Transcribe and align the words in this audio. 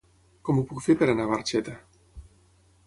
Com 0.47 0.61
ho 0.61 0.63
puc 0.71 0.81
fer 0.85 0.95
per 1.03 1.11
anar 1.13 1.29
a 1.29 1.31
Barxeta? 1.33 1.77